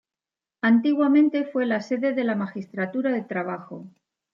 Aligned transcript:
Antiguamente 0.63 1.43
fue 1.45 1.67
la 1.67 1.79
sede 1.79 2.13
de 2.13 2.23
la 2.23 2.33
Magistratura 2.33 3.11
de 3.11 3.21
Trabajo. 3.21 3.85